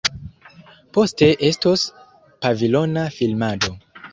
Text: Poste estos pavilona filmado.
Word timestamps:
Poste 0.97 1.27
estos 1.49 1.85
pavilona 2.41 3.07
filmado. 3.19 3.79